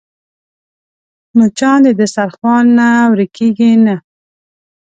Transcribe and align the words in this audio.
مچان 1.37 1.77
د 1.85 1.87
دسترخوان 1.99 2.65
نه 2.77 2.87
ورکېږي 3.11 3.71
نه 3.85 3.95